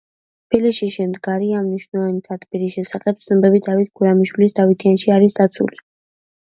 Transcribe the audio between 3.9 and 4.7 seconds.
გურამიშვილის